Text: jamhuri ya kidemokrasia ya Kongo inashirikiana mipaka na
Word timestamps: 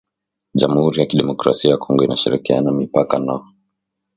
jamhuri 0.53 0.99
ya 0.99 1.05
kidemokrasia 1.05 1.71
ya 1.71 1.77
Kongo 1.77 2.03
inashirikiana 2.03 2.71
mipaka 2.71 3.19
na 3.19 3.39